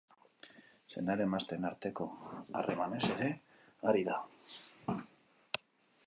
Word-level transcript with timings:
Senar 0.93 1.19
emazteen 1.25 1.67
arteko 1.69 2.07
harremanez 2.61 3.03
ere 3.17 3.27
ari 3.91 4.03
da. 4.09 4.17